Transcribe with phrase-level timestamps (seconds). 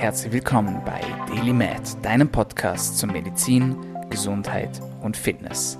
[0.00, 3.76] Herzlich willkommen bei Daily Med, deinem Podcast zu Medizin,
[4.08, 5.76] Gesundheit und Fitness.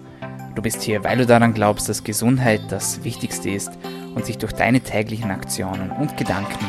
[0.54, 3.70] Du bist hier, weil du daran glaubst, dass Gesundheit das Wichtigste ist
[4.14, 6.66] und sich durch deine täglichen Aktionen und Gedanken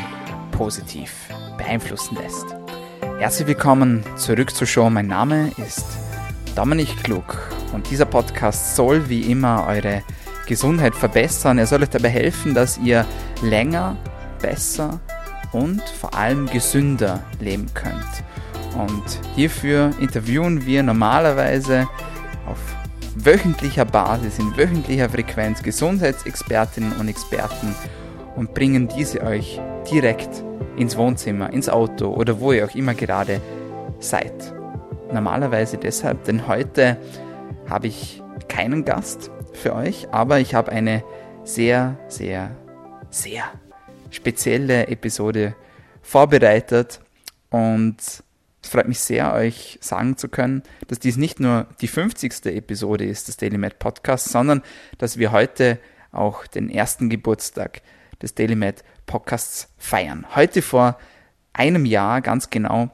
[0.52, 1.12] positiv
[1.58, 2.46] beeinflussen lässt.
[3.18, 4.88] Herzlich willkommen zurück zur Show.
[4.88, 5.84] Mein Name ist
[6.56, 10.02] Dominik Klug und dieser Podcast soll wie immer eure
[10.46, 11.58] Gesundheit verbessern.
[11.58, 13.04] Er soll euch dabei helfen, dass ihr
[13.42, 13.98] länger,
[14.40, 15.00] besser
[15.52, 18.24] und vor allem gesünder leben könnt.
[18.76, 21.88] Und hierfür interviewen wir normalerweise
[22.46, 22.58] auf
[23.14, 27.74] wöchentlicher Basis, in wöchentlicher Frequenz Gesundheitsexpertinnen und Experten
[28.36, 29.60] und bringen diese euch
[29.90, 30.42] direkt
[30.76, 33.40] ins Wohnzimmer, ins Auto oder wo ihr auch immer gerade
[34.00, 34.54] seid.
[35.12, 36.96] Normalerweise deshalb, denn heute
[37.68, 41.04] habe ich keinen Gast für euch, aber ich habe eine
[41.44, 42.52] sehr, sehr,
[43.10, 43.44] sehr
[44.12, 45.54] spezielle Episode
[46.02, 47.00] vorbereitet
[47.50, 52.46] und es freut mich sehr, euch sagen zu können, dass dies nicht nur die 50.
[52.46, 54.62] Episode ist des Daily Med Podcasts, sondern
[54.98, 55.78] dass wir heute
[56.12, 57.82] auch den ersten Geburtstag
[58.20, 60.26] des Daily Med Podcasts feiern.
[60.36, 60.98] Heute vor
[61.52, 62.90] einem Jahr, ganz genau,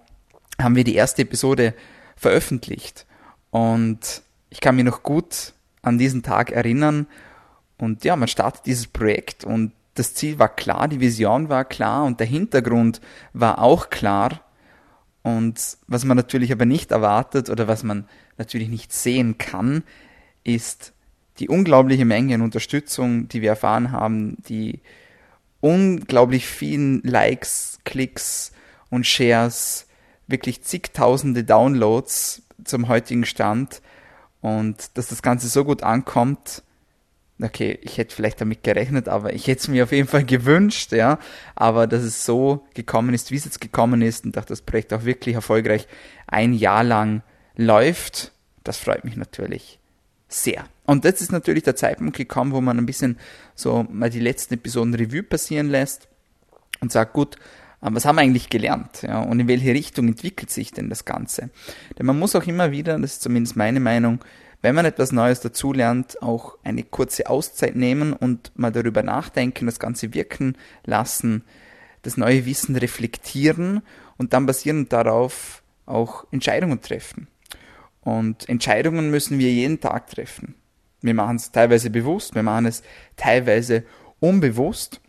[0.60, 1.74] haben wir die erste Episode
[2.16, 3.06] veröffentlicht
[3.50, 7.06] und ich kann mich noch gut an diesen Tag erinnern
[7.76, 12.04] und ja, man startet dieses Projekt und das Ziel war klar, die Vision war klar
[12.04, 13.00] und der Hintergrund
[13.32, 14.40] war auch klar.
[15.22, 19.82] Und was man natürlich aber nicht erwartet oder was man natürlich nicht sehen kann,
[20.44, 20.92] ist
[21.38, 24.80] die unglaubliche Menge an Unterstützung, die wir erfahren haben, die
[25.60, 28.52] unglaublich vielen Likes, Klicks
[28.90, 29.86] und Shares,
[30.26, 33.82] wirklich zigtausende Downloads zum heutigen Stand
[34.40, 36.62] und dass das Ganze so gut ankommt,
[37.40, 40.92] okay, ich hätte vielleicht damit gerechnet, aber ich hätte es mir auf jeden Fall gewünscht,
[40.92, 41.18] ja.
[41.54, 44.92] Aber dass es so gekommen ist, wie es jetzt gekommen ist und dass das Projekt
[44.92, 45.86] auch wirklich erfolgreich
[46.26, 47.22] ein Jahr lang
[47.56, 48.32] läuft,
[48.64, 49.78] das freut mich natürlich
[50.28, 50.64] sehr.
[50.84, 53.18] Und jetzt ist natürlich der Zeitpunkt gekommen, wo man ein bisschen
[53.54, 56.08] so mal die letzten Episoden Revue passieren lässt
[56.80, 57.36] und sagt, gut,
[57.80, 59.02] was haben wir eigentlich gelernt?
[59.02, 61.50] Ja, und in welche Richtung entwickelt sich denn das Ganze?
[61.98, 64.20] Denn man muss auch immer wieder, das ist zumindest meine Meinung,
[64.60, 69.78] wenn man etwas Neues dazulernt, auch eine kurze Auszeit nehmen und mal darüber nachdenken, das
[69.78, 71.44] Ganze wirken lassen,
[72.02, 73.82] das neue Wissen reflektieren
[74.16, 77.28] und dann basierend darauf auch Entscheidungen treffen.
[78.00, 80.54] Und Entscheidungen müssen wir jeden Tag treffen.
[81.00, 82.82] Wir machen es teilweise bewusst, wir machen es
[83.16, 83.84] teilweise
[84.18, 85.00] unbewusst.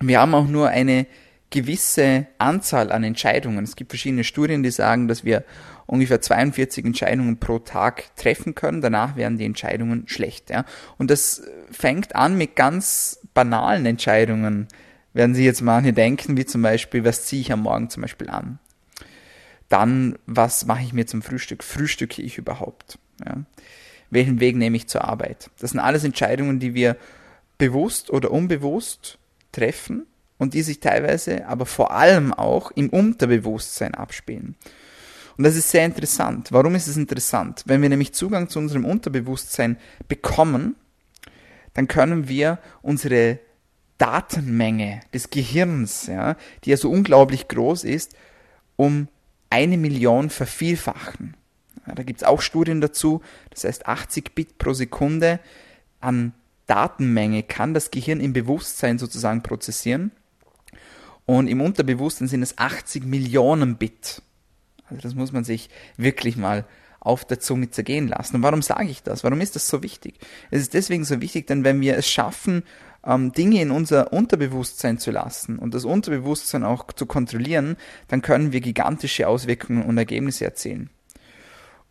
[0.00, 1.06] Wir haben auch nur eine
[1.50, 3.64] gewisse Anzahl an Entscheidungen.
[3.64, 5.44] Es gibt verschiedene Studien, die sagen, dass wir
[5.86, 8.82] ungefähr 42 Entscheidungen pro Tag treffen können.
[8.82, 10.50] Danach werden die Entscheidungen schlecht.
[10.50, 10.64] Ja?
[10.98, 14.68] Und das fängt an mit ganz banalen Entscheidungen,
[15.14, 18.28] werden Sie jetzt manche denken, wie zum Beispiel, was ziehe ich am Morgen zum Beispiel
[18.28, 18.58] an?
[19.68, 21.64] Dann, was mache ich mir zum Frühstück?
[21.64, 22.98] Frühstücke ich überhaupt?
[23.24, 23.38] Ja?
[24.10, 25.50] Welchen Weg nehme ich zur Arbeit?
[25.58, 26.96] Das sind alles Entscheidungen, die wir
[27.56, 29.18] bewusst oder unbewusst
[29.50, 30.06] treffen
[30.38, 34.56] und die sich teilweise, aber vor allem auch im Unterbewusstsein abspielen.
[35.36, 36.48] Und das ist sehr interessant.
[36.50, 37.62] Warum ist es interessant?
[37.66, 39.76] Wenn wir nämlich Zugang zu unserem Unterbewusstsein
[40.08, 40.74] bekommen,
[41.74, 43.38] dann können wir unsere
[43.98, 48.14] Datenmenge des Gehirns, ja, die ja so unglaublich groß ist,
[48.76, 49.08] um
[49.50, 51.36] eine Million vervielfachen.
[51.86, 55.40] Ja, da gibt es auch Studien dazu, das heißt 80 Bit pro Sekunde
[56.00, 56.32] an
[56.66, 60.12] Datenmenge kann das Gehirn im Bewusstsein sozusagen prozessieren.
[61.28, 64.22] Und im Unterbewusstsein sind es 80 Millionen Bit.
[64.88, 65.68] Also das muss man sich
[65.98, 66.64] wirklich mal
[67.00, 68.36] auf der Zunge zergehen lassen.
[68.36, 69.24] Und warum sage ich das?
[69.24, 70.14] Warum ist das so wichtig?
[70.50, 72.62] Es ist deswegen so wichtig, denn wenn wir es schaffen,
[73.04, 77.76] ähm, Dinge in unser Unterbewusstsein zu lassen und das Unterbewusstsein auch zu kontrollieren,
[78.08, 80.88] dann können wir gigantische Auswirkungen und Ergebnisse erzielen.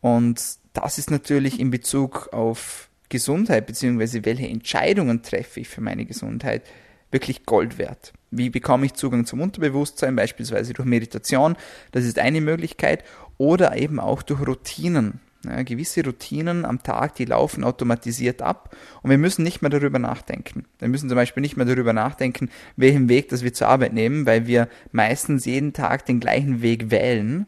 [0.02, 0.42] Und
[0.74, 6.64] das ist natürlich in Bezug auf Gesundheit, beziehungsweise welche Entscheidungen treffe ich für meine Gesundheit,
[7.12, 8.14] wirklich Gold wert.
[8.32, 11.56] Wie bekomme ich Zugang zum Unterbewusstsein, beispielsweise durch Meditation,
[11.92, 13.04] das ist eine Möglichkeit,
[13.38, 15.20] oder eben auch durch Routinen.
[15.46, 20.00] Ja, gewisse Routinen am Tag, die laufen automatisiert ab und wir müssen nicht mehr darüber
[20.00, 20.66] nachdenken.
[20.80, 24.26] Wir müssen zum Beispiel nicht mehr darüber nachdenken, welchen Weg das wir zur Arbeit nehmen,
[24.26, 27.46] weil wir meistens jeden Tag den gleichen Weg wählen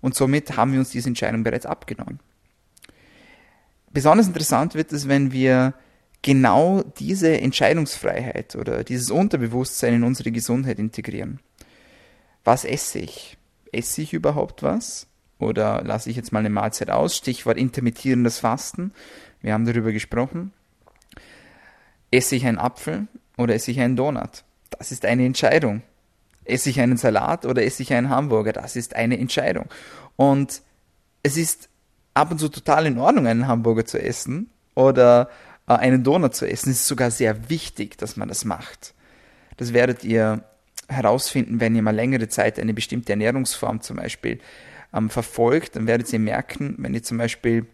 [0.00, 2.18] und somit haben wir uns diese Entscheidung bereits abgenommen.
[3.92, 5.74] Besonders interessant wird es, wenn wir
[6.22, 11.40] genau diese Entscheidungsfreiheit oder dieses Unterbewusstsein in unsere Gesundheit integrieren.
[12.44, 13.36] Was esse ich?
[13.72, 15.06] Esse ich überhaupt was?
[15.38, 17.16] Oder lasse ich jetzt mal eine Mahlzeit aus?
[17.16, 18.92] Stichwort intermittierendes Fasten.
[19.40, 20.52] Wir haben darüber gesprochen.
[22.10, 23.06] Esse ich einen Apfel
[23.36, 24.44] oder esse ich einen Donut?
[24.70, 25.82] Das ist eine Entscheidung.
[26.44, 28.52] esse ich einen Salat oder esse ich einen Hamburger?
[28.52, 29.66] Das ist eine Entscheidung.
[30.16, 30.62] Und
[31.22, 31.68] es ist
[32.14, 35.30] ab und zu total in Ordnung, einen Hamburger zu essen oder
[35.66, 36.70] einen Donut zu essen.
[36.70, 38.94] Es ist sogar sehr wichtig, dass man das macht.
[39.56, 40.44] Das werdet ihr
[40.88, 44.40] herausfinden, wenn ihr mal längere Zeit eine bestimmte Ernährungsform zum Beispiel
[44.92, 47.66] ähm, verfolgt, dann werdet ihr merken, wenn ihr zum Beispiel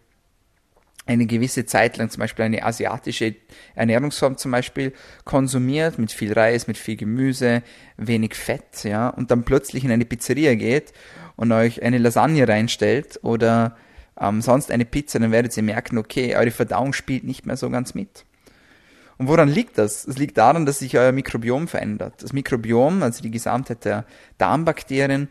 [1.07, 3.35] eine gewisse Zeit lang zum Beispiel eine asiatische
[3.75, 4.93] Ernährungsform zum Beispiel
[5.23, 7.63] konsumiert, mit viel Reis, mit viel Gemüse,
[7.95, 10.91] wenig Fett, ja, und dann plötzlich in eine Pizzeria geht
[11.37, 13.77] und euch eine Lasagne reinstellt oder
[14.19, 17.69] ähm, sonst eine Pizza, dann werdet ihr merken, okay, eure Verdauung spielt nicht mehr so
[17.69, 18.25] ganz mit.
[19.17, 20.05] Und woran liegt das?
[20.05, 22.21] Es liegt daran, dass sich euer Mikrobiom verändert.
[22.21, 24.05] Das Mikrobiom, also die Gesamtheit der
[24.37, 25.29] Darmbakterien,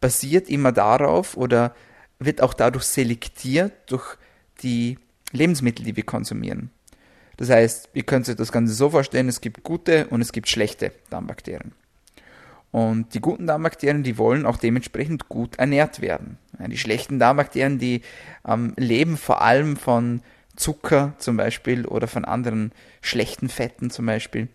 [0.00, 1.74] basiert immer darauf oder
[2.18, 4.16] wird auch dadurch selektiert durch
[4.62, 4.98] die
[5.32, 6.70] Lebensmittel, die wir konsumieren.
[7.36, 10.48] Das heißt, ihr könnt euch das Ganze so vorstellen, es gibt gute und es gibt
[10.48, 11.72] schlechte Darmbakterien.
[12.70, 16.38] Und die guten Darmbakterien, die wollen auch dementsprechend gut ernährt werden.
[16.58, 18.02] Die schlechten Darmbakterien, die
[18.46, 20.20] ähm, leben vor allem von
[20.56, 24.48] Zucker zum Beispiel oder von anderen schlechten Fetten zum Beispiel.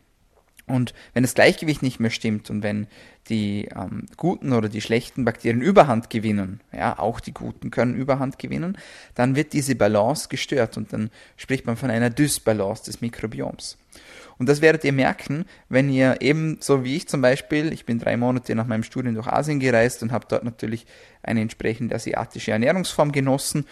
[0.71, 2.87] Und wenn das Gleichgewicht nicht mehr stimmt und wenn
[3.29, 8.39] die ähm, guten oder die schlechten Bakterien Überhand gewinnen, ja, auch die guten können Überhand
[8.39, 8.77] gewinnen,
[9.13, 13.77] dann wird diese Balance gestört und dann spricht man von einer Dysbalance des Mikrobioms.
[14.37, 17.99] Und das werdet ihr merken, wenn ihr eben, so wie ich zum Beispiel, ich bin
[17.99, 20.87] drei Monate nach meinem Studium durch Asien gereist und habe dort natürlich
[21.21, 23.65] eine entsprechende asiatische Ernährungsform genossen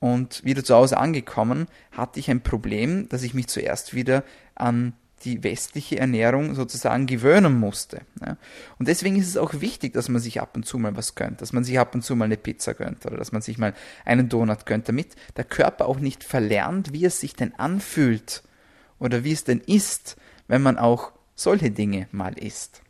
[0.00, 4.24] und wieder zu Hause angekommen, hatte ich ein Problem, dass ich mich zuerst wieder
[4.54, 8.02] an die westliche Ernährung sozusagen gewöhnen musste.
[8.20, 8.36] Ja.
[8.78, 11.40] Und deswegen ist es auch wichtig, dass man sich ab und zu mal was gönnt,
[11.40, 13.74] dass man sich ab und zu mal eine Pizza gönnt oder dass man sich mal
[14.04, 18.42] einen Donut gönnt, damit der Körper auch nicht verlernt, wie es sich denn anfühlt
[18.98, 20.16] oder wie es denn ist,
[20.48, 22.82] wenn man auch solche Dinge mal isst.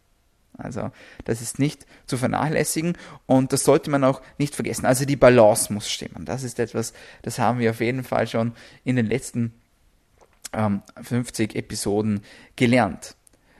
[0.58, 0.90] Also
[1.24, 2.96] das ist nicht zu vernachlässigen
[3.26, 4.86] und das sollte man auch nicht vergessen.
[4.86, 6.24] Also die Balance muss stimmen.
[6.24, 6.92] Das ist etwas,
[7.22, 8.52] das haben wir auf jeden Fall schon
[8.84, 9.52] in den letzten
[10.52, 12.20] ähm, 50 Episoden
[12.56, 13.16] gelernt.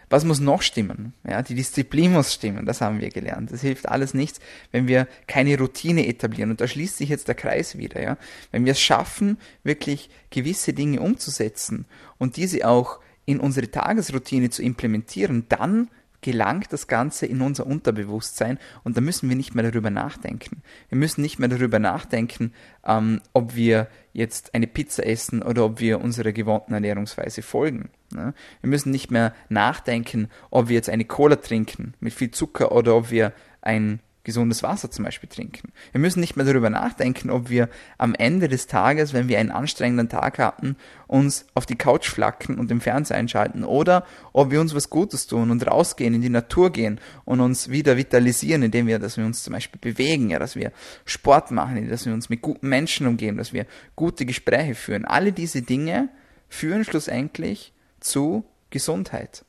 [0.09, 1.15] Was muss noch stimmen?
[1.29, 3.51] Ja, die Disziplin muss stimmen, das haben wir gelernt.
[3.51, 4.39] Das hilft alles nichts,
[4.71, 6.51] wenn wir keine Routine etablieren.
[6.51, 8.01] Und da schließt sich jetzt der Kreis wieder.
[8.01, 8.17] Ja?
[8.53, 11.87] Wenn wir es schaffen, wirklich gewisse Dinge umzusetzen
[12.19, 18.59] und diese auch in unsere Tagesroutine zu implementieren, dann gelangt das Ganze in unser Unterbewusstsein
[18.85, 20.63] und da müssen wir nicht mehr darüber nachdenken.
[20.89, 22.53] Wir müssen nicht mehr darüber nachdenken,
[22.85, 27.91] ähm, ob wir jetzt eine Pizza essen oder ob wir unserer gewohnten Ernährungsweise folgen.
[28.13, 28.35] Ne?
[28.61, 32.97] Wir müssen nicht mehr nachdenken, ob wir jetzt eine Cola trinken mit viel Zucker oder
[32.97, 35.73] ob wir ein gesundes Wasser zum Beispiel trinken.
[35.93, 39.53] Wir müssen nicht mehr darüber nachdenken, ob wir am Ende des Tages, wenn wir einen
[39.53, 40.77] anstrengenden Tag hatten,
[41.07, 45.29] uns auf die Couch flacken und den Fernseher einschalten oder ob wir uns was Gutes
[45.29, 49.25] tun und rausgehen, in die Natur gehen und uns wieder vitalisieren, indem wir, dass wir
[49.25, 50.73] uns zum Beispiel bewegen, ja, dass wir
[51.05, 53.65] Sport machen, dass wir uns mit guten Menschen umgeben, dass wir
[53.95, 55.05] gute Gespräche führen.
[55.05, 56.09] Alle diese Dinge
[56.49, 59.46] führen schlussendlich zu Gesundheit.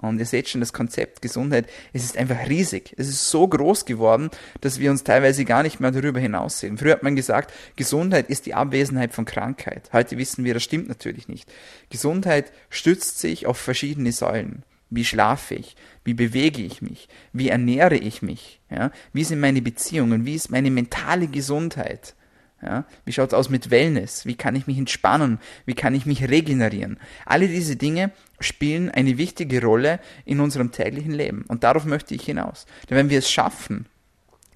[0.00, 2.94] Und ihr seht schon, das Konzept Gesundheit, es ist einfach riesig.
[2.96, 4.30] Es ist so groß geworden,
[4.60, 6.78] dass wir uns teilweise gar nicht mehr darüber hinaussehen.
[6.78, 9.90] Früher hat man gesagt, Gesundheit ist die Abwesenheit von Krankheit.
[9.92, 11.50] Heute wissen wir, das stimmt natürlich nicht.
[11.90, 14.64] Gesundheit stützt sich auf verschiedene Säulen.
[14.90, 15.76] Wie schlafe ich?
[16.04, 17.08] Wie bewege ich mich?
[17.32, 18.60] Wie ernähre ich mich?
[18.70, 18.90] Ja?
[19.12, 20.26] Wie sind meine Beziehungen?
[20.26, 22.14] Wie ist meine mentale Gesundheit?
[22.62, 24.26] Ja, wie schaut's aus mit Wellness?
[24.26, 25.38] Wie kann ich mich entspannen?
[25.64, 26.98] Wie kann ich mich regenerieren?
[27.24, 31.44] Alle diese Dinge spielen eine wichtige Rolle in unserem täglichen Leben.
[31.48, 32.66] Und darauf möchte ich hinaus.
[32.88, 33.86] Denn wenn wir es schaffen,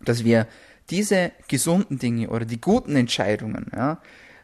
[0.04, 0.46] dass wir
[0.90, 4.00] diese gesunden Dinge oder die guten Entscheidungen, ja,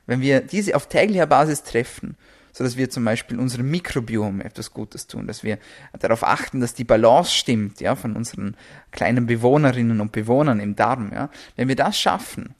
[0.06, 2.16] wenn wir diese auf täglicher Basis treffen,
[2.52, 5.58] so dass wir zum Beispiel unserem Mikrobiom etwas Gutes tun, dass wir
[5.98, 8.56] darauf achten, dass die Balance stimmt, ja, von unseren
[8.90, 11.30] kleinen Bewohnerinnen und Bewohnern im Darm, ja.
[11.56, 12.54] Wenn wir das schaffen,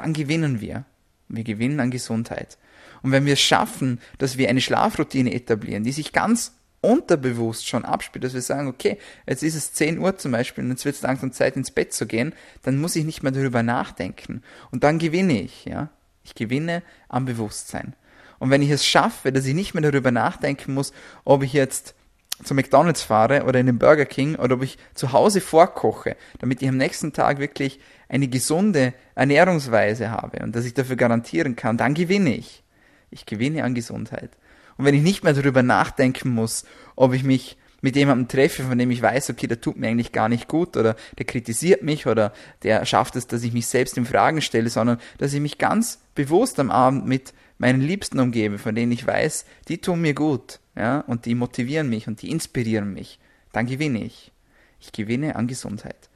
[0.00, 0.84] dann gewinnen wir.
[1.28, 2.58] Wir gewinnen an Gesundheit.
[3.02, 7.84] Und wenn wir es schaffen, dass wir eine Schlafroutine etablieren, die sich ganz unterbewusst schon
[7.84, 10.96] abspielt, dass wir sagen, okay, jetzt ist es 10 Uhr zum Beispiel und jetzt wird
[10.96, 14.42] es langsam Zeit ins Bett zu gehen, dann muss ich nicht mehr darüber nachdenken.
[14.70, 15.90] Und dann gewinne ich, ja.
[16.22, 17.94] Ich gewinne am Bewusstsein.
[18.38, 20.92] Und wenn ich es schaffe, dass ich nicht mehr darüber nachdenken muss,
[21.24, 21.94] ob ich jetzt
[22.42, 26.62] zu McDonalds fahre oder in den Burger King oder ob ich zu Hause vorkoche, damit
[26.62, 31.76] ich am nächsten Tag wirklich eine gesunde Ernährungsweise habe und dass ich dafür garantieren kann,
[31.76, 32.62] dann gewinne ich.
[33.10, 34.30] Ich gewinne an Gesundheit.
[34.76, 36.64] Und wenn ich nicht mehr darüber nachdenken muss,
[36.96, 40.12] ob ich mich mit jemandem treffe, von dem ich weiß, okay, der tut mir eigentlich
[40.12, 42.32] gar nicht gut oder der kritisiert mich oder
[42.62, 46.00] der schafft es, dass ich mich selbst in Fragen stelle, sondern dass ich mich ganz
[46.14, 50.60] bewusst am Abend mit meinen Liebsten umgebe, von denen ich weiß, die tun mir gut,
[50.74, 53.20] ja, und die motivieren mich und die inspirieren mich,
[53.52, 54.32] dann gewinne ich.
[54.80, 56.08] Ich gewinne an Gesundheit.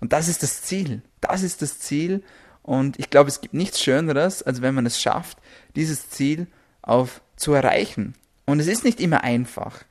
[0.00, 1.02] Und das ist das Ziel.
[1.20, 2.24] Das ist das Ziel.
[2.62, 5.38] Und ich glaube, es gibt nichts Schöneres, als wenn man es schafft,
[5.76, 6.48] dieses Ziel
[6.82, 8.14] auf zu erreichen.
[8.44, 9.84] Und es ist nicht immer einfach.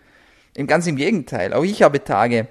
[0.68, 1.54] Ganz im Gegenteil.
[1.54, 2.50] Auch ich habe Tage,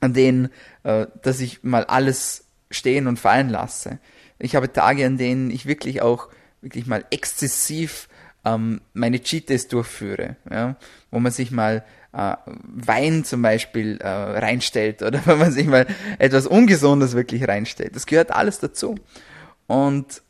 [0.00, 0.50] an denen,
[0.82, 3.98] äh, dass ich mal alles stehen und fallen lasse.
[4.38, 6.28] Ich habe Tage, an denen ich wirklich auch
[6.60, 8.08] wirklich mal exzessiv
[8.44, 10.76] ähm, meine Cheat-Days durchführe, ja?
[11.10, 15.86] wo man sich mal äh, Wein zum Beispiel äh, reinstellt oder wenn man sich mal
[16.18, 17.96] etwas Ungesundes wirklich reinstellt.
[17.96, 18.96] Das gehört alles dazu.
[19.66, 20.22] Und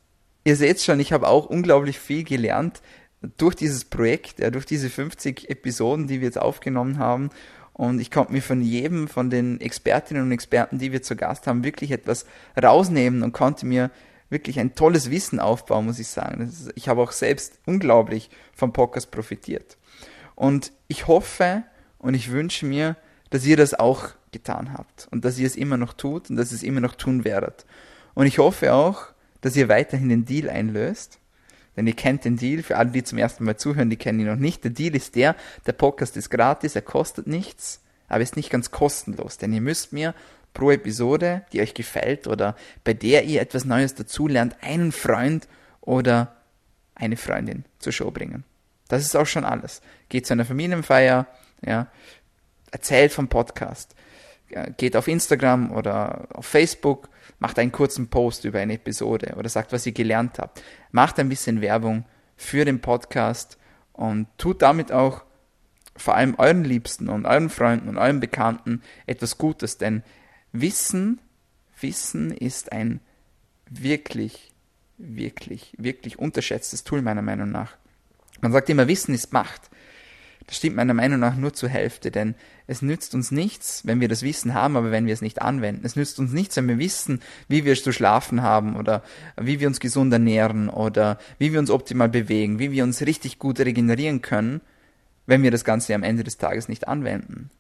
[0.45, 2.83] ihr seht schon, ich habe auch unglaublich viel gelernt
[3.37, 7.31] durch dieses Projekt, ja, durch diese 50 Episoden, die wir jetzt aufgenommen haben.
[7.73, 11.47] Und ich konnte mir von jedem von den Expertinnen und Experten, die wir zu Gast
[11.47, 12.27] haben, wirklich etwas
[12.61, 13.91] rausnehmen und konnte mir
[14.31, 16.41] wirklich ein tolles Wissen aufbauen, muss ich sagen.
[16.43, 19.77] Ist, ich habe auch selbst unglaublich vom Podcast profitiert.
[20.35, 21.65] Und ich hoffe
[21.99, 22.97] und ich wünsche mir,
[23.29, 26.53] dass ihr das auch getan habt und dass ihr es immer noch tut und dass
[26.53, 27.67] ihr es immer noch tun werdet.
[28.15, 29.07] Und ich hoffe auch,
[29.41, 31.19] dass ihr weiterhin den Deal einlöst.
[31.77, 32.63] Denn ihr kennt den Deal.
[32.63, 34.65] Für alle, die zum ersten Mal zuhören, die kennen ihn noch nicht.
[34.65, 38.71] Der Deal ist der, der Podcast ist gratis, er kostet nichts, aber ist nicht ganz
[38.71, 39.39] kostenlos.
[39.39, 40.15] Denn ihr müsst mir
[40.55, 45.49] pro Episode, die euch gefällt oder bei der ihr etwas Neues dazulernt, einen Freund
[45.81, 46.37] oder
[46.95, 48.45] eine Freundin zur Show bringen.
[48.89, 49.81] Das ist auch schon alles.
[50.09, 51.27] Geht zu einer Familienfeier,
[51.65, 51.87] ja,
[52.73, 53.95] erzählt vom Podcast,
[54.77, 59.73] geht auf Instagram oder auf Facebook, macht einen kurzen Post über eine Episode oder sagt,
[59.73, 60.63] was ihr gelernt habt.
[60.91, 62.05] Macht ein bisschen Werbung
[62.37, 63.59] für den Podcast
[63.93, 65.25] und tut damit auch
[65.97, 70.03] vor allem euren Liebsten und euren Freunden und euren Bekannten etwas Gutes, denn
[70.53, 71.21] Wissen,
[71.81, 73.01] Wissen ist ein
[73.69, 74.53] wirklich,
[74.99, 77.77] wirklich, wirklich unterschätztes Tool meiner Meinung nach.
[78.41, 79.71] Man sagt immer, Wissen ist Macht.
[80.47, 82.35] Das stimmt meiner Meinung nach nur zur Hälfte, denn
[82.67, 85.87] es nützt uns nichts, wenn wir das Wissen haben, aber wenn wir es nicht anwenden.
[85.87, 89.05] Es nützt uns nichts, wenn wir wissen, wie wir zu schlafen haben oder
[89.41, 93.39] wie wir uns gesund ernähren oder wie wir uns optimal bewegen, wie wir uns richtig
[93.39, 94.61] gut regenerieren können,
[95.27, 97.51] wenn wir das Ganze am Ende des Tages nicht anwenden.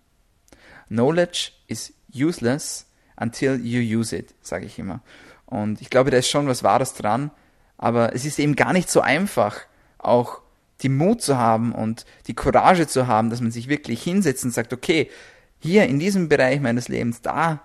[0.90, 5.00] Knowledge is useless until you use it, sage ich immer.
[5.46, 7.30] Und ich glaube, da ist schon was Wahres dran,
[7.78, 9.60] aber es ist eben gar nicht so einfach,
[9.98, 10.40] auch
[10.82, 14.52] die Mut zu haben und die Courage zu haben, dass man sich wirklich hinsetzt und
[14.52, 15.10] sagt, okay,
[15.58, 17.62] hier in diesem Bereich meines Lebens, da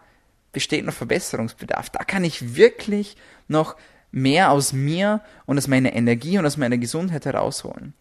[0.52, 3.18] besteht noch Verbesserungsbedarf, da kann ich wirklich
[3.48, 3.76] noch
[4.12, 7.94] mehr aus mir und aus meiner Energie und aus meiner Gesundheit herausholen.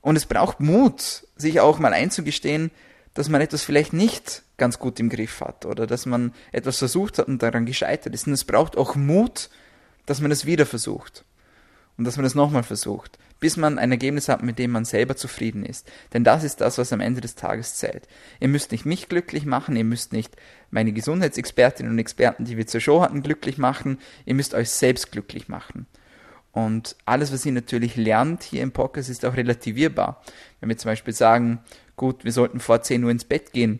[0.00, 2.70] Und es braucht Mut, sich auch mal einzugestehen,
[3.14, 7.18] dass man etwas vielleicht nicht ganz gut im Griff hat oder dass man etwas versucht
[7.18, 8.26] hat und daran gescheitert ist.
[8.26, 9.50] Und es braucht auch Mut,
[10.06, 11.24] dass man es wieder versucht
[11.98, 15.16] und dass man es nochmal versucht, bis man ein Ergebnis hat, mit dem man selber
[15.16, 15.90] zufrieden ist.
[16.12, 18.08] Denn das ist das, was am Ende des Tages zählt.
[18.40, 20.34] Ihr müsst nicht mich glücklich machen, ihr müsst nicht
[20.70, 25.12] meine Gesundheitsexpertinnen und Experten, die wir zur Show hatten, glücklich machen, ihr müsst euch selbst
[25.12, 25.86] glücklich machen.
[26.52, 30.22] Und alles, was ihr natürlich lernt hier im Podcast, ist auch relativierbar.
[30.60, 31.60] Wenn wir zum Beispiel sagen,
[32.02, 33.78] gut, wir sollten vor 10 Uhr ins Bett gehen,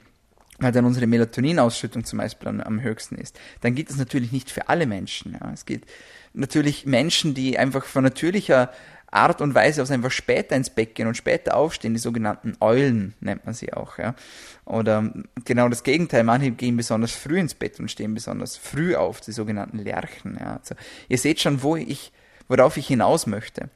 [0.61, 4.49] weil dann unsere Melatoninausschüttung zum Beispiel am, am höchsten ist, dann geht das natürlich nicht
[4.49, 5.33] für alle Menschen.
[5.33, 5.51] Ja.
[5.53, 5.87] Es geht
[6.33, 8.71] natürlich Menschen, die einfach von natürlicher
[9.11, 13.15] Art und Weise aus einfach später ins Bett gehen und später aufstehen, die sogenannten Eulen
[13.19, 14.15] nennt man sie auch, ja.
[14.67, 15.13] Oder
[15.45, 19.33] genau das Gegenteil, manche gehen besonders früh ins Bett und stehen besonders früh auf, die
[19.33, 20.59] sogenannten Lerchen, ja.
[20.59, 20.77] Also,
[21.09, 22.13] ihr seht schon, wo ich,
[22.47, 23.69] worauf ich hinaus möchte.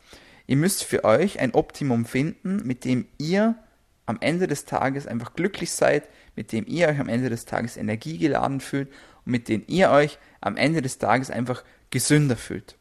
[0.46, 3.56] Ihr müsst für euch ein Optimum finden, mit dem ihr
[4.06, 7.76] am Ende des Tages einfach glücklich seid, mit dem ihr euch am Ende des Tages
[7.76, 8.88] energiegeladen fühlt
[9.24, 12.76] und mit dem ihr euch am Ende des Tages einfach gesünder fühlt.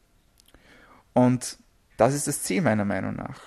[1.13, 1.58] Und
[1.98, 3.41] das ist das Ziel meiner Meinung nach.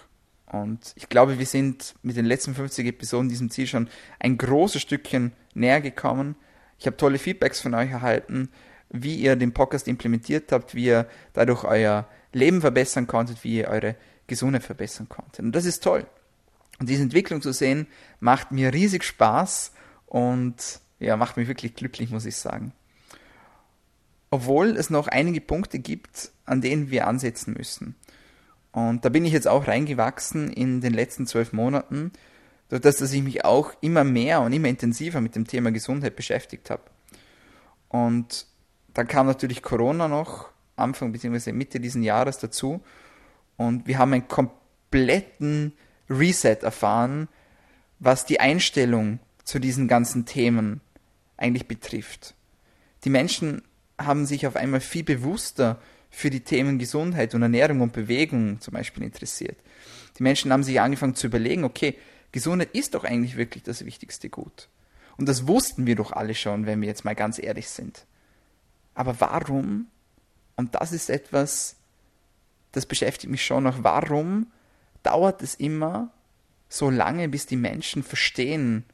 [0.47, 4.81] Und ich glaube, wir sind mit den letzten 50 Episoden diesem Ziel schon ein großes
[4.81, 6.37] Stückchen näher gekommen.
[6.79, 8.49] Ich habe tolle Feedbacks von euch erhalten,
[8.89, 13.69] wie ihr den Podcast implementiert habt, wie ihr dadurch euer Leben verbessern konntet, wie ihr
[13.69, 15.41] eure Gesundheit verbessern konntet.
[15.41, 16.07] Und das ist toll.
[16.79, 17.87] Und diese Entwicklung zu sehen,
[18.21, 19.73] macht mir riesig Spaß
[20.07, 22.73] und ja, macht mich wirklich glücklich, muss ich sagen.
[24.31, 27.95] Obwohl es noch einige Punkte gibt, an denen wir ansetzen müssen.
[28.73, 32.13] Und da bin ich jetzt auch reingewachsen in den letzten zwölf Monaten,
[32.69, 36.17] durch das, dass ich mich auch immer mehr und immer intensiver mit dem Thema Gesundheit
[36.17, 36.83] beschäftigt habe.
[37.89, 38.47] Und
[38.93, 41.53] dann kam natürlich Corona noch, Anfang bzw.
[41.53, 42.83] Mitte dieses Jahres dazu.
[43.57, 45.73] Und wir haben einen kompletten
[46.11, 47.29] Reset erfahren,
[47.99, 50.81] was die Einstellung zu diesen ganzen Themen
[51.37, 52.35] eigentlich betrifft.
[53.05, 53.63] Die Menschen
[53.99, 58.75] haben sich auf einmal viel bewusster für die Themen Gesundheit und Ernährung und Bewegung zum
[58.75, 59.59] Beispiel interessiert.
[60.19, 61.97] Die Menschen haben sich angefangen zu überlegen, okay,
[62.33, 64.69] Gesundheit ist doch eigentlich wirklich das wichtigste Gut.
[65.17, 68.05] Und das wussten wir doch alle schon, wenn wir jetzt mal ganz ehrlich sind.
[68.95, 69.87] Aber warum,
[70.57, 71.77] und das ist etwas,
[72.73, 74.49] das beschäftigt mich schon noch, warum
[75.03, 76.11] dauert es immer
[76.69, 78.85] so lange, bis die Menschen verstehen,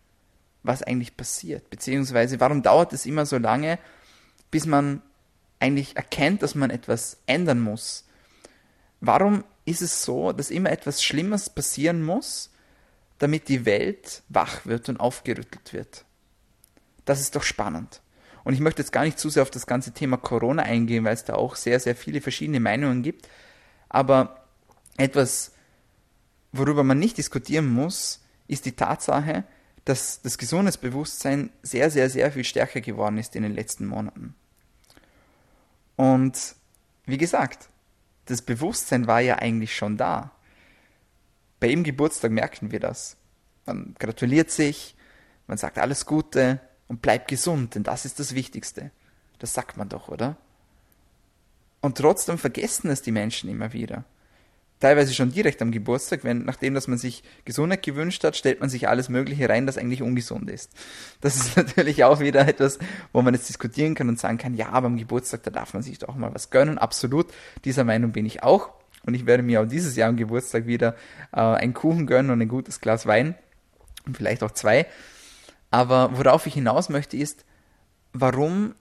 [0.62, 1.70] was eigentlich passiert?
[1.70, 3.78] Beziehungsweise warum dauert es immer so lange,
[4.50, 5.02] bis man
[5.60, 8.04] eigentlich erkennt, dass man etwas ändern muss?
[9.00, 12.50] Warum ist es so, dass immer etwas Schlimmes passieren muss,
[13.18, 16.04] damit die Welt wach wird und aufgerüttelt wird?
[17.04, 18.00] Das ist doch spannend.
[18.44, 21.14] Und ich möchte jetzt gar nicht zu sehr auf das ganze Thema Corona eingehen, weil
[21.14, 23.26] es da auch sehr, sehr viele verschiedene Meinungen gibt.
[23.88, 24.44] Aber
[24.96, 25.52] etwas,
[26.56, 29.44] worüber man nicht diskutieren muss, ist die Tatsache,
[29.84, 34.34] dass das Gesundheitsbewusstsein sehr, sehr, sehr viel stärker geworden ist in den letzten Monaten.
[35.96, 36.54] Und
[37.06, 37.68] wie gesagt,
[38.26, 40.30] das Bewusstsein war ja eigentlich schon da.
[41.60, 43.16] Bei jedem Geburtstag merken wir das.
[43.66, 44.96] Man gratuliert sich,
[45.46, 48.90] man sagt alles Gute und bleibt gesund, denn das ist das Wichtigste.
[49.38, 50.36] Das sagt man doch, oder?
[51.80, 54.04] Und trotzdem vergessen es die Menschen immer wieder
[54.80, 58.68] teilweise schon direkt am Geburtstag, wenn nachdem dass man sich Gesundheit gewünscht hat, stellt man
[58.68, 60.72] sich alles Mögliche rein, das eigentlich ungesund ist.
[61.20, 62.78] Das ist natürlich auch wieder etwas,
[63.12, 65.82] wo man jetzt diskutieren kann und sagen kann, ja, aber am Geburtstag, da darf man
[65.82, 66.78] sich doch mal was gönnen.
[66.78, 67.26] Absolut,
[67.64, 68.70] dieser Meinung bin ich auch.
[69.06, 70.96] Und ich werde mir auch dieses Jahr am Geburtstag wieder
[71.32, 73.34] äh, einen Kuchen gönnen und ein gutes Glas Wein.
[74.06, 74.86] Und vielleicht auch zwei.
[75.70, 77.44] Aber worauf ich hinaus möchte ist,
[78.12, 78.74] warum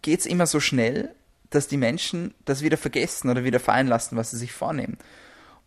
[0.00, 1.14] geht es immer so schnell,
[1.54, 4.98] dass die Menschen das wieder vergessen oder wieder fallen lassen, was sie sich vornehmen.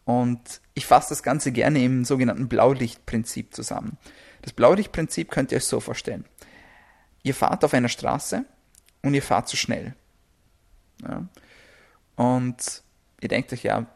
[0.06, 3.98] Und ich fasse das Ganze gerne im sogenannten Blaulichtprinzip zusammen.
[4.44, 6.26] Das Blaulichtprinzip könnt ihr euch so vorstellen.
[7.24, 8.46] Ihr fahrt auf einer Straße
[9.02, 9.96] und ihr fahrt zu schnell.
[11.02, 11.28] Ja.
[12.16, 12.84] Und
[13.20, 13.88] ihr denkt euch, ja,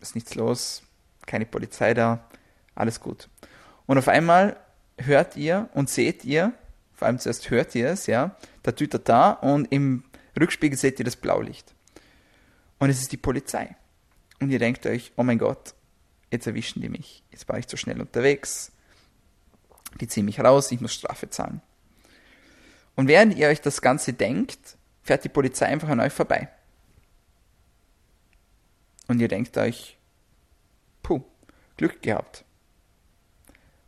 [0.00, 0.82] ist nichts los,
[1.26, 2.26] keine Polizei da,
[2.74, 3.28] alles gut.
[3.86, 4.56] Und auf einmal
[4.98, 6.52] hört ihr und seht ihr,
[6.94, 10.04] vor allem zuerst hört ihr es, ja, der Tüter da und im
[10.40, 11.74] Rückspiegel seht ihr das Blaulicht.
[12.78, 13.76] Und es ist die Polizei.
[14.40, 15.74] Und ihr denkt euch, oh mein Gott,
[16.30, 17.22] jetzt erwischen die mich.
[17.30, 18.72] Jetzt war ich zu schnell unterwegs.
[20.00, 21.62] Die ziehen mich raus, ich muss Strafe zahlen.
[22.96, 26.48] Und während ihr euch das Ganze denkt, fährt die Polizei einfach an euch vorbei.
[29.08, 29.96] Und ihr denkt euch,
[31.02, 31.22] puh,
[31.76, 32.44] Glück gehabt.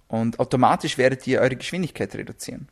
[0.07, 2.69] Und automatisch werdet ihr eure Geschwindigkeit reduzieren.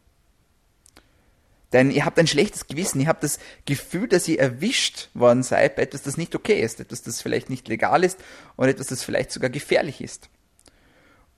[1.72, 5.76] Denn ihr habt ein schlechtes Gewissen, ihr habt das Gefühl, dass ihr erwischt worden seid
[5.76, 8.18] bei etwas, das nicht okay ist, etwas, das vielleicht nicht legal ist
[8.56, 10.28] oder etwas, das vielleicht sogar gefährlich ist.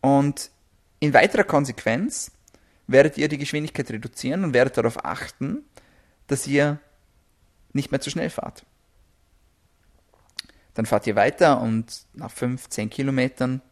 [0.01, 0.51] Und
[1.01, 2.31] in weiterer Konsequenz
[2.87, 5.65] werdet ihr die Geschwindigkeit reduzieren und werdet darauf achten,
[6.27, 6.79] dass ihr
[7.73, 8.65] nicht mehr zu schnell fahrt.
[10.75, 13.63] Dann fahrt ihr weiter und nach 5, 10 Kilometern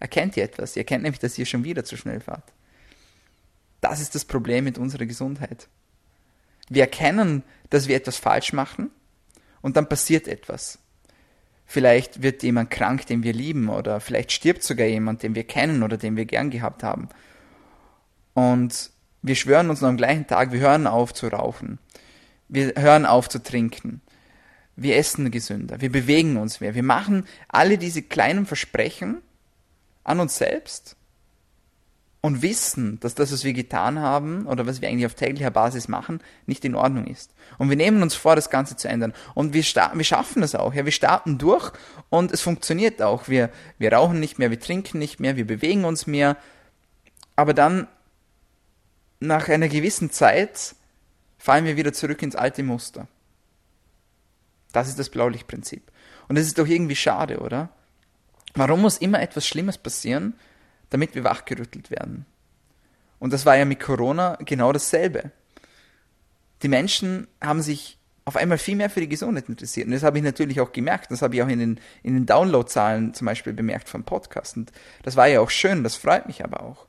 [0.00, 0.76] erkennt ihr etwas.
[0.76, 2.52] Ihr erkennt nämlich, dass ihr schon wieder zu schnell fahrt.
[3.80, 5.68] Das ist das Problem mit unserer Gesundheit.
[6.68, 8.90] Wir erkennen, dass wir etwas falsch machen
[9.60, 10.78] und dann passiert etwas.
[11.66, 15.82] Vielleicht wird jemand krank, den wir lieben, oder vielleicht stirbt sogar jemand, den wir kennen
[15.82, 17.08] oder den wir gern gehabt haben.
[18.32, 21.78] Und wir schwören uns noch am gleichen Tag, wir hören auf zu rauchen.
[22.48, 24.00] Wir hören auf zu trinken.
[24.76, 25.80] Wir essen gesünder.
[25.80, 26.74] Wir bewegen uns mehr.
[26.74, 29.20] Wir machen alle diese kleinen Versprechen
[30.04, 30.96] an uns selbst
[32.20, 35.86] und wissen, dass das, was wir getan haben oder was wir eigentlich auf täglicher Basis
[35.86, 37.32] machen, nicht in Ordnung ist.
[37.58, 39.14] Und wir nehmen uns vor, das Ganze zu ändern.
[39.34, 40.74] Und wir, wir schaffen das auch.
[40.74, 41.72] Ja, wir starten durch
[42.10, 43.28] und es funktioniert auch.
[43.28, 46.36] Wir, wir rauchen nicht mehr, wir trinken nicht mehr, wir bewegen uns mehr.
[47.36, 47.86] Aber dann,
[49.20, 50.74] nach einer gewissen Zeit,
[51.38, 53.06] fallen wir wieder zurück ins alte Muster.
[54.72, 55.82] Das ist das Blaulichtprinzip.
[56.26, 57.68] Und das ist doch irgendwie schade, oder?
[58.54, 60.34] Warum muss immer etwas Schlimmes passieren,
[60.90, 62.26] damit wir wachgerüttelt werden.
[63.18, 65.32] Und das war ja mit Corona genau dasselbe.
[66.62, 69.86] Die Menschen haben sich auf einmal viel mehr für die Gesundheit interessiert.
[69.86, 71.10] Und das habe ich natürlich auch gemerkt.
[71.10, 74.56] Das habe ich auch in den, in den Downloadzahlen zum Beispiel bemerkt vom Podcast.
[74.56, 74.70] Und
[75.02, 76.86] das war ja auch schön, das freut mich aber auch.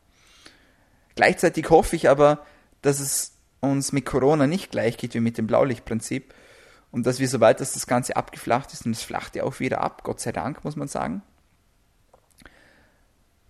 [1.16, 2.46] Gleichzeitig hoffe ich aber,
[2.82, 6.34] dass es uns mit Corona nicht gleich geht wie mit dem Blaulichtprinzip
[6.92, 9.82] und dass wir, sobald das, das Ganze abgeflacht ist, und es flacht ja auch wieder
[9.82, 11.22] ab, Gott sei Dank, muss man sagen,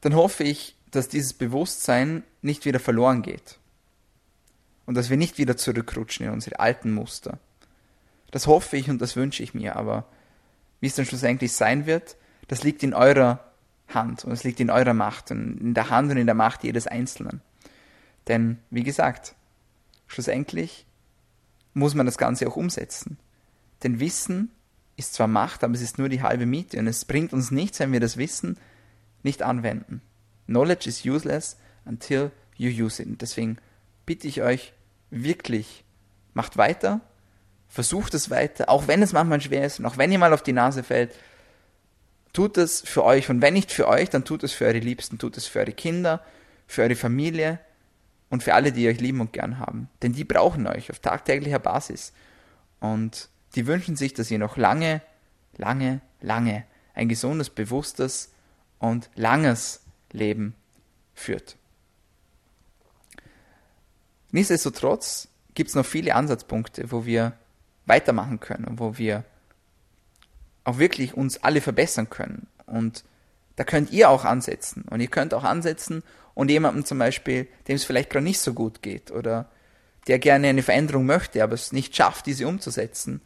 [0.02, 3.60] dann hoffe ich, dass dieses Bewusstsein nicht wieder verloren geht.
[4.86, 7.38] Und dass wir nicht wieder zurückrutschen in unsere alten Muster.
[8.32, 10.06] Das hoffe ich und das wünsche ich mir, aber
[10.80, 12.16] wie es dann schlussendlich sein wird,
[12.48, 13.44] das liegt in eurer
[13.88, 16.64] Hand und es liegt in eurer Macht und in der Hand und in der Macht
[16.64, 17.42] jedes Einzelnen.
[18.28, 19.36] Denn, wie gesagt,
[20.08, 20.86] schlussendlich
[21.74, 23.18] muss man das Ganze auch umsetzen.
[23.84, 24.52] Denn Wissen
[24.96, 27.80] ist zwar Macht, aber es ist nur die halbe Miete und es bringt uns nichts,
[27.80, 28.58] wenn wir das Wissen
[29.24, 30.02] nicht anwenden.
[30.46, 33.22] Knowledge is useless until you use it.
[33.22, 33.58] Deswegen
[34.06, 34.74] bitte ich euch
[35.10, 35.84] wirklich,
[36.34, 37.02] macht weiter,
[37.68, 40.44] versucht es weiter, auch wenn es manchmal schwer ist und auch wenn ihr mal auf
[40.44, 41.14] die Nase fällt,
[42.34, 45.18] tut es für euch und wenn nicht für euch, dann tut es für eure Liebsten,
[45.18, 46.24] tut es für eure Kinder,
[46.68, 47.60] für eure Familie
[48.30, 49.90] und für alle, die euch lieben und gern haben.
[50.02, 52.14] Denn die brauchen euch auf tagtäglicher Basis
[52.80, 55.02] und die wünschen sich, dass ihr noch lange,
[55.58, 58.32] lange, lange ein gesundes, bewusstes
[58.80, 60.56] und langes Leben
[61.14, 61.58] führt.
[64.32, 67.34] Nichtsdestotrotz gibt es noch viele Ansatzpunkte, wo wir
[67.86, 69.24] weitermachen können und wo wir
[70.64, 72.48] auch wirklich uns alle verbessern können.
[72.66, 73.04] Und
[73.56, 74.84] da könnt ihr auch ansetzen.
[74.90, 78.54] Und ihr könnt auch ansetzen und jemandem zum Beispiel, dem es vielleicht gerade nicht so
[78.54, 79.50] gut geht oder
[80.08, 83.22] der gerne eine Veränderung möchte, aber es nicht schafft, diese umzusetzen,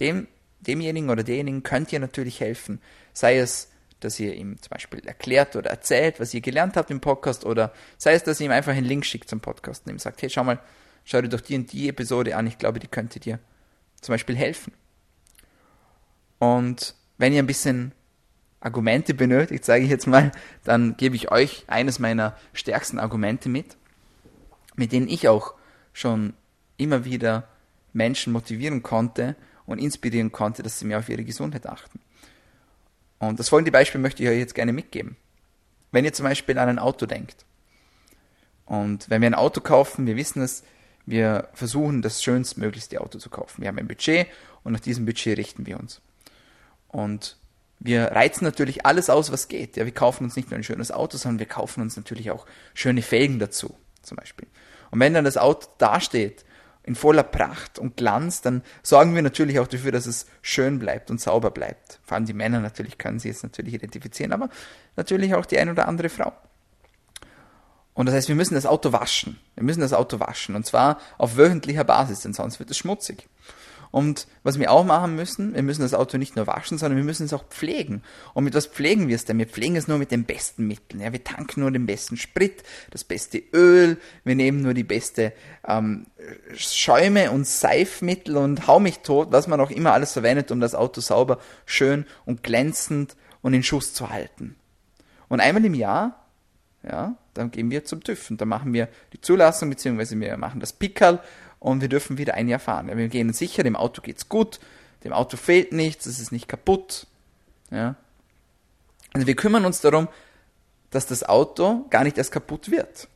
[0.00, 0.28] dem,
[0.60, 2.80] demjenigen oder derjenigen könnt ihr natürlich helfen.
[3.12, 7.00] Sei es, dass ihr ihm zum Beispiel erklärt oder erzählt, was ihr gelernt habt im
[7.00, 9.98] Podcast, oder sei es, dass ihr ihm einfach einen Link schickt zum Podcast und ihm
[9.98, 10.60] sagt, hey, schau mal,
[11.04, 13.38] schau dir doch die und die Episode an, ich glaube, die könnte dir
[14.00, 14.72] zum Beispiel helfen.
[16.38, 17.92] Und wenn ihr ein bisschen
[18.60, 20.32] Argumente benötigt, sage ich jetzt mal,
[20.64, 23.76] dann gebe ich euch eines meiner stärksten Argumente mit,
[24.76, 25.54] mit denen ich auch
[25.92, 26.34] schon
[26.76, 27.48] immer wieder
[27.92, 32.00] Menschen motivieren konnte und inspirieren konnte, dass sie mehr auf ihre Gesundheit achten.
[33.18, 35.16] Und das folgende Beispiel möchte ich euch jetzt gerne mitgeben.
[35.90, 37.44] Wenn ihr zum Beispiel an ein Auto denkt
[38.66, 40.62] und wenn wir ein Auto kaufen, wir wissen es,
[41.06, 43.62] wir versuchen das schönstmöglichste Auto zu kaufen.
[43.62, 44.26] Wir haben ein Budget
[44.62, 46.02] und nach diesem Budget richten wir uns.
[46.88, 47.38] Und
[47.80, 49.76] wir reizen natürlich alles aus, was geht.
[49.76, 52.44] Ja, wir kaufen uns nicht nur ein schönes Auto, sondern wir kaufen uns natürlich auch
[52.74, 54.48] schöne Felgen dazu, zum Beispiel.
[54.90, 56.44] Und wenn dann das Auto dasteht,
[56.88, 61.10] in voller Pracht und Glanz, dann sorgen wir natürlich auch dafür, dass es schön bleibt
[61.10, 62.00] und sauber bleibt.
[62.02, 64.48] Vor allem die Männer natürlich können sie jetzt natürlich identifizieren, aber
[64.96, 66.32] natürlich auch die ein oder andere Frau.
[67.92, 69.38] Und das heißt, wir müssen das Auto waschen.
[69.54, 70.54] Wir müssen das Auto waschen.
[70.54, 73.28] Und zwar auf wöchentlicher Basis, denn sonst wird es schmutzig.
[73.90, 77.04] Und was wir auch machen müssen, wir müssen das Auto nicht nur waschen, sondern wir
[77.04, 78.02] müssen es auch pflegen.
[78.34, 79.38] Und mit was pflegen wir es denn?
[79.38, 81.00] Wir pflegen es nur mit den besten Mitteln.
[81.00, 85.32] Ja, wir tanken nur den besten Sprit, das beste Öl, wir nehmen nur die beste
[85.66, 86.06] ähm,
[86.54, 90.74] Schäume und Seifmittel und hau mich tot, was man auch immer alles verwendet, um das
[90.74, 94.56] Auto sauber, schön und glänzend und in Schuss zu halten.
[95.28, 96.26] Und einmal im Jahr,
[96.82, 100.60] ja, dann gehen wir zum TÜV und dann machen wir die Zulassung, beziehungsweise wir machen
[100.60, 101.20] das Pickerl
[101.60, 102.88] und wir dürfen wieder ein Jahr fahren.
[102.96, 104.60] Wir gehen sicher, dem Auto geht's gut,
[105.04, 107.06] dem Auto fehlt nichts, es ist nicht kaputt.
[107.70, 107.96] Ja.
[109.12, 110.08] Also wir kümmern uns darum,
[110.90, 113.08] dass das Auto gar nicht erst kaputt wird.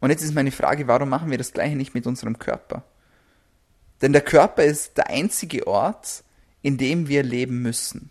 [0.00, 2.84] Und jetzt ist meine Frage, warum machen wir das gleiche nicht mit unserem Körper?
[4.00, 6.24] Denn der Körper ist der einzige Ort,
[6.62, 8.10] in dem wir leben müssen.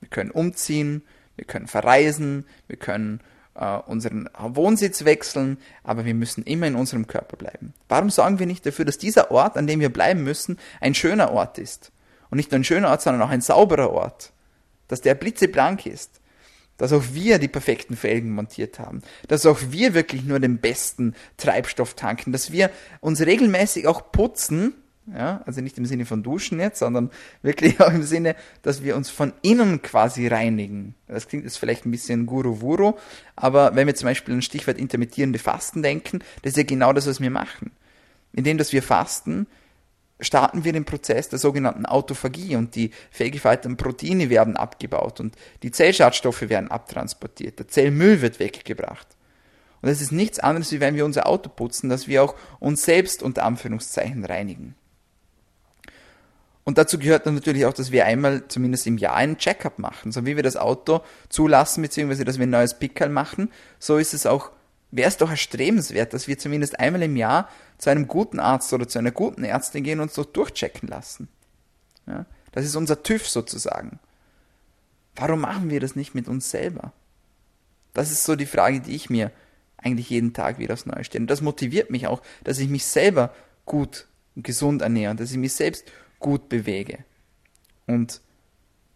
[0.00, 1.02] Wir können umziehen,
[1.36, 3.20] wir können verreisen, wir können
[3.54, 7.74] äh, unseren Wohnsitz wechseln, aber wir müssen immer in unserem Körper bleiben.
[7.88, 11.32] Warum sorgen wir nicht dafür, dass dieser Ort, an dem wir bleiben müssen, ein schöner
[11.32, 11.92] Ort ist?
[12.30, 14.32] Und nicht nur ein schöner Ort, sondern auch ein sauberer Ort.
[14.88, 16.20] Dass der blitzeblank ist.
[16.78, 19.02] Dass auch wir die perfekten Felgen montiert haben.
[19.28, 22.32] Dass auch wir wirklich nur den besten Treibstoff tanken.
[22.32, 27.10] Dass wir uns regelmäßig auch putzen ja, also nicht im Sinne von Duschen jetzt, sondern
[27.42, 30.94] wirklich auch im Sinne, dass wir uns von innen quasi reinigen.
[31.08, 32.94] Das klingt jetzt vielleicht ein bisschen Guru-Wuru,
[33.34, 37.06] aber wenn wir zum Beispiel an Stichwort intermittierende Fasten denken, das ist ja genau das,
[37.06, 37.72] was wir machen.
[38.32, 39.46] Indem, dass wir fasten,
[40.20, 45.34] starten wir den Prozess der sogenannten Autophagie und die fehlgefalteten Proteine werden abgebaut und
[45.64, 49.08] die Zellschadstoffe werden abtransportiert, der Zellmüll wird weggebracht.
[49.82, 52.84] Und das ist nichts anderes, wie wenn wir unser Auto putzen, dass wir auch uns
[52.84, 54.76] selbst unter Anführungszeichen reinigen.
[56.64, 60.12] Und dazu gehört dann natürlich auch, dass wir einmal zumindest im Jahr einen Checkup machen.
[60.12, 64.14] So wie wir das Auto zulassen, beziehungsweise dass wir ein neues Pickerl machen, so ist
[64.14, 64.52] es auch,
[64.92, 67.48] wäre es doch erstrebenswert, dass wir zumindest einmal im Jahr
[67.78, 71.28] zu einem guten Arzt oder zu einer guten Ärztin gehen und uns so durchchecken lassen.
[72.06, 72.26] Ja?
[72.52, 73.98] Das ist unser TÜV sozusagen.
[75.16, 76.92] Warum machen wir das nicht mit uns selber?
[77.92, 79.32] Das ist so die Frage, die ich mir
[79.76, 81.22] eigentlich jeden Tag wieder aufs Neue stelle.
[81.22, 83.34] Und das motiviert mich auch, dass ich mich selber
[83.66, 85.90] gut und gesund ernähre und dass ich mich selbst
[86.22, 87.04] gut bewege.
[87.86, 88.22] Und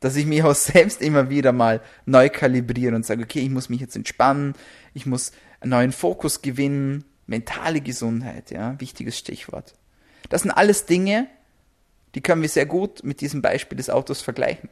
[0.01, 3.69] dass ich mich auch selbst immer wieder mal neu kalibriere und sage, okay, ich muss
[3.69, 4.55] mich jetzt entspannen,
[4.95, 9.75] ich muss einen neuen Fokus gewinnen, mentale Gesundheit, ja, wichtiges Stichwort.
[10.29, 11.29] Das sind alles Dinge,
[12.15, 14.71] die können wir sehr gut mit diesem Beispiel des Autos vergleichen.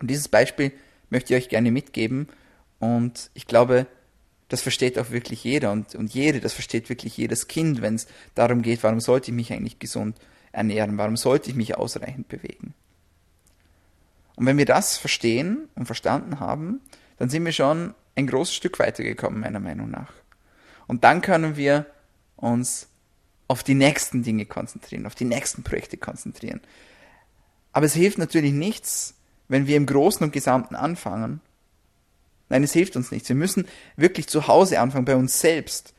[0.00, 0.72] Und dieses Beispiel
[1.10, 2.28] möchte ich euch gerne mitgeben
[2.80, 3.86] und ich glaube,
[4.48, 8.06] das versteht auch wirklich jeder und, und jede, das versteht wirklich jedes Kind, wenn es
[8.34, 10.18] darum geht, warum sollte ich mich eigentlich gesund
[10.54, 10.98] ernähren?
[10.98, 12.74] Warum sollte ich mich ausreichend bewegen?
[14.36, 16.80] Und wenn wir das verstehen und verstanden haben,
[17.18, 20.12] dann sind wir schon ein großes Stück weitergekommen, meiner Meinung nach.
[20.86, 21.86] Und dann können wir
[22.36, 22.88] uns
[23.48, 26.60] auf die nächsten Dinge konzentrieren, auf die nächsten Projekte konzentrieren.
[27.72, 29.14] Aber es hilft natürlich nichts,
[29.48, 31.40] wenn wir im Großen und Gesamten anfangen.
[32.48, 33.28] Nein, es hilft uns nichts.
[33.28, 35.94] Wir müssen wirklich zu Hause anfangen, bei uns selbst.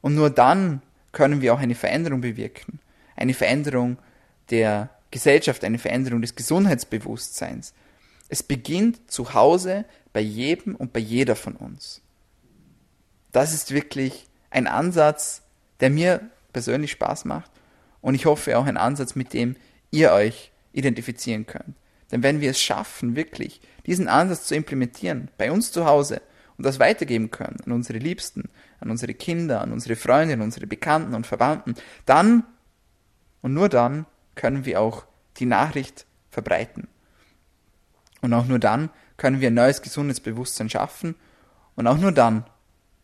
[0.00, 2.80] Und nur dann können wir auch eine Veränderung bewirken.
[3.22, 3.98] Eine Veränderung
[4.50, 7.72] der Gesellschaft, eine Veränderung des Gesundheitsbewusstseins.
[8.28, 12.02] Es beginnt zu Hause bei jedem und bei jeder von uns.
[13.30, 15.42] Das ist wirklich ein Ansatz,
[15.78, 17.52] der mir persönlich Spaß macht
[18.00, 19.54] und ich hoffe auch ein Ansatz, mit dem
[19.92, 21.76] ihr euch identifizieren könnt.
[22.10, 26.22] Denn wenn wir es schaffen, wirklich diesen Ansatz zu implementieren, bei uns zu Hause
[26.58, 28.48] und das weitergeben können an unsere Liebsten,
[28.80, 32.42] an unsere Kinder, an unsere Freunde, an unsere Bekannten und Verwandten, dann
[33.42, 35.04] und nur dann können wir auch
[35.36, 36.88] die Nachricht verbreiten.
[38.20, 41.16] Und auch nur dann können wir ein neues gesundes Bewusstsein schaffen
[41.76, 42.46] und auch nur dann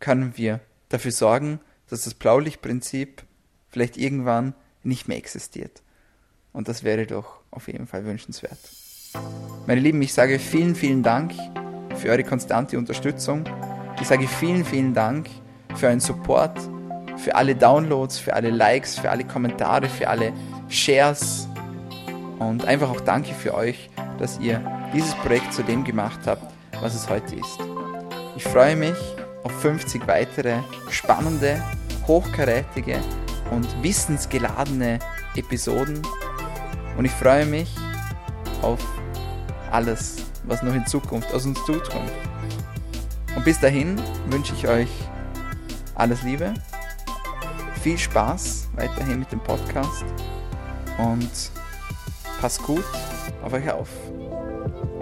[0.00, 3.24] können wir dafür sorgen, dass das Blaulichtprinzip
[3.68, 5.82] vielleicht irgendwann nicht mehr existiert.
[6.52, 8.58] Und das wäre doch auf jeden Fall wünschenswert.
[9.66, 11.32] Meine Lieben, ich sage vielen, vielen Dank
[11.96, 13.44] für eure konstante Unterstützung.
[14.00, 15.28] Ich sage vielen, vielen Dank
[15.76, 16.58] für euren Support,
[17.18, 20.32] für alle Downloads, für alle Likes, für alle Kommentare, für alle
[20.68, 21.48] Shares
[22.38, 24.60] und einfach auch danke für euch, dass ihr
[24.94, 26.42] dieses Projekt zu dem gemacht habt,
[26.80, 27.58] was es heute ist.
[28.36, 28.96] Ich freue mich
[29.42, 30.58] auf 50 weitere
[30.90, 31.62] spannende,
[32.06, 32.98] hochkarätige
[33.50, 34.98] und wissensgeladene
[35.36, 36.02] Episoden
[36.96, 37.74] und ich freue mich
[38.62, 38.80] auf
[39.70, 42.10] alles, was noch in Zukunft aus uns zukommt.
[43.36, 44.00] Und bis dahin
[44.30, 44.88] wünsche ich euch
[45.94, 46.54] alles Liebe,
[47.78, 50.04] viel Spaß weiterhin mit dem Podcast
[50.98, 51.30] und
[52.40, 52.84] passt gut
[53.42, 53.88] auf euch auf.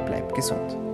[0.07, 0.86] Bleibt gesund.